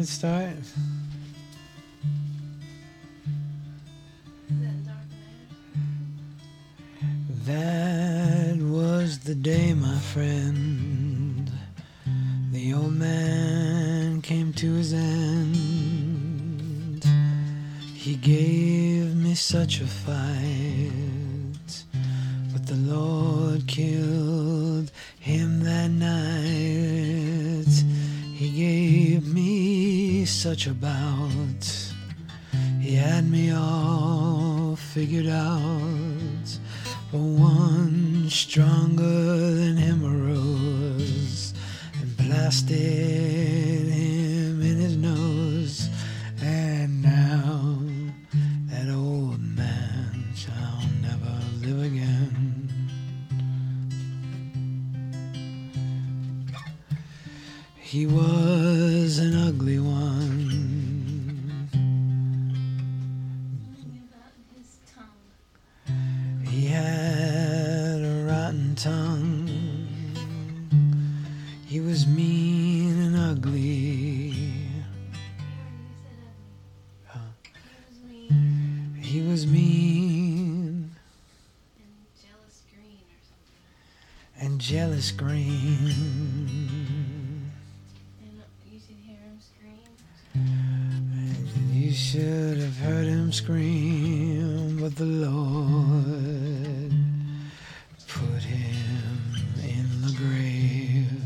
start? 0.00 0.56
That 7.44 8.56
was 8.58 9.18
the 9.18 9.34
day, 9.34 9.74
my 9.74 9.98
friend. 9.98 11.50
The 12.52 12.72
old 12.72 12.94
man 12.94 14.22
came 14.22 14.52
to 14.54 14.74
his 14.74 14.94
end. 14.94 15.52
He 17.94 18.14
gave 18.16 19.14
me 19.14 19.34
such 19.34 19.80
a 19.80 19.86
fight, 19.86 21.84
but 22.52 22.66
the 22.66 22.76
Lord 22.76 23.66
killed 23.66 24.90
him 25.20 25.60
that 25.64 25.90
night. 25.90 26.71
Such 30.30 30.66
a 30.66 30.74
bout. 30.74 31.92
He 32.80 32.94
had 32.94 33.28
me 33.28 33.52
all 33.52 34.76
figured 34.76 35.26
out. 35.26 36.58
But 37.10 37.18
one 37.18 38.28
stronger 38.30 39.36
than 39.36 39.76
him 39.76 40.04
arose 40.04 41.54
and 42.00 42.16
blasted 42.16 43.41
He 57.92 58.06
was 58.06 59.18
an 59.18 59.36
ugly 59.36 59.78
one. 59.78 61.68
He 66.48 66.68
had 66.68 68.00
a 68.00 68.24
rotten 68.26 68.74
tongue. 68.76 69.46
He 71.66 71.80
was 71.80 72.06
mean 72.06 72.98
and 72.98 73.14
ugly. 73.14 74.32
He 77.10 77.60
was 77.90 77.98
mean 78.08 78.96
He 79.02 79.20
was 79.20 79.46
mean 79.46 80.92
and 84.40 84.58
jealous 84.58 85.10
green 85.10 86.81
you 91.92 91.98
should 91.98 92.56
have 92.56 92.78
heard 92.78 93.04
him 93.04 93.30
scream, 93.30 94.78
but 94.80 94.96
the 94.96 95.04
Lord 95.04 96.90
put 98.08 98.42
him 98.42 99.34
in 99.62 100.00
the 100.00 100.12
grave. 100.16 101.22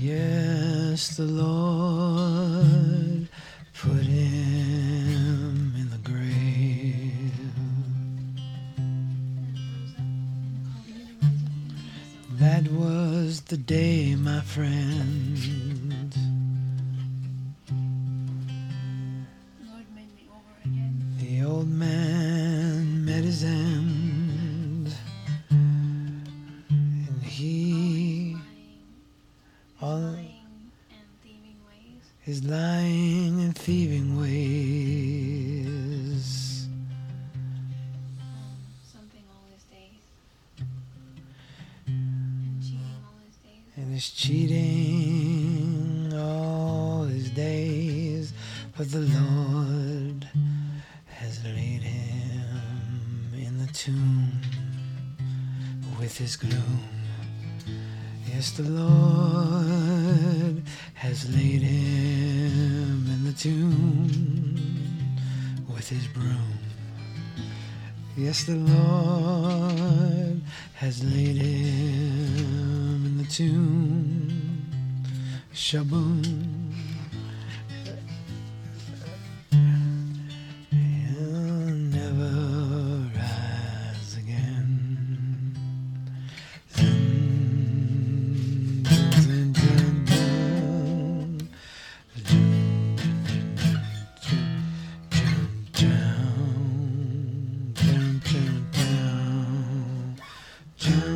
Yes, 0.00 1.16
the 1.16 1.26
Lord 1.26 3.28
put 3.72 4.02
him 4.02 5.72
in 5.76 5.88
the 5.88 5.98
grave. 6.02 7.30
That 12.32 12.68
was 12.72 13.42
the 13.42 13.56
day, 13.56 14.16
my 14.16 14.40
friend. 14.40 15.85
his 23.36 23.44
end. 23.44 24.88
And 25.50 27.22
he 27.22 28.34
uh, 29.82 29.86
all, 29.86 30.16
lying 32.44 33.42
and 33.42 33.54
thieving 33.54 34.18
ways. 34.18 35.66
And 43.76 43.94
is 43.94 44.10
cheating 44.10 46.14
all 46.16 47.02
his 47.02 47.28
days, 47.32 48.32
but 48.74 48.90
the 48.90 49.00
Lord 49.00 49.85
tomb 53.76 54.32
with 56.00 56.16
his 56.16 56.34
gloom. 56.34 56.80
Yes, 58.26 58.52
the 58.52 58.62
Lord 58.62 60.62
has 60.94 61.28
laid 61.34 61.60
him 61.60 63.06
in 63.06 63.24
the 63.24 63.32
tomb 63.32 64.56
with 65.74 65.90
his 65.90 66.06
broom. 66.06 66.58
Yes, 68.16 68.44
the 68.44 68.56
Lord 68.56 70.40
has 70.76 71.04
laid 71.04 71.36
him 71.36 73.04
in 73.04 73.18
the 73.18 73.24
tomb. 73.24 74.64
Shaboom. 75.52 76.85
You 100.78 101.15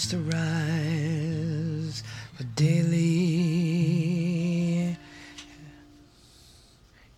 wants 0.00 0.12
to 0.12 0.18
rise, 0.18 2.02
but 2.38 2.54
daily 2.54 2.96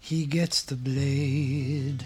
he 0.00 0.26
gets 0.26 0.62
the 0.62 0.74
blade. 0.74 2.02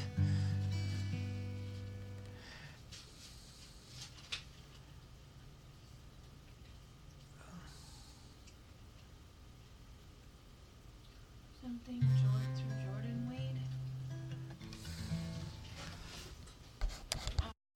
Something 11.62 12.00
joy 12.00 12.42
through 12.56 12.75